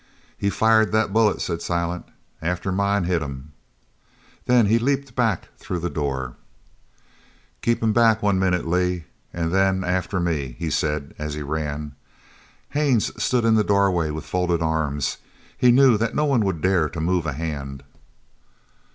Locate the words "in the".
13.45-13.63